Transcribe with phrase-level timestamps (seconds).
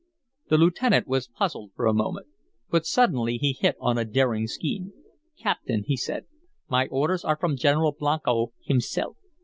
[0.49, 2.25] The lieutenant was puzzled for a moment.
[2.71, 4.93] But suddenly he hit on a daring scheme.
[5.37, 6.25] "Captain," he said,
[6.67, 9.15] "my orders are from General Blanco himself.